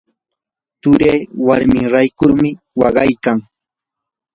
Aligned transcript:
turii 0.81 1.19
warmin 1.45 1.85
raykun 1.93 2.31
waqaykan. 2.79 3.37